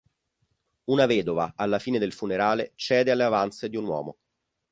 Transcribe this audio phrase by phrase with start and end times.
[0.87, 4.17] Una vedova, alla fine del funerale, cede alle avance di un uomo.